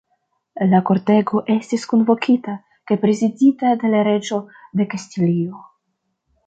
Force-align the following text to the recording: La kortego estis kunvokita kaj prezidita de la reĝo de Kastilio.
La 0.71 0.79
kortego 0.89 1.41
estis 1.57 1.85
kunvokita 1.91 2.57
kaj 2.91 2.99
prezidita 3.05 3.77
de 3.85 3.95
la 3.95 4.03
reĝo 4.13 4.43
de 4.81 4.93
Kastilio. 4.95 5.65